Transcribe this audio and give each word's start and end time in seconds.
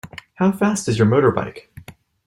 How 0.33 0.51
fast 0.51 0.87
is 0.87 0.97
your 0.97 1.05
motorbike? 1.05 1.67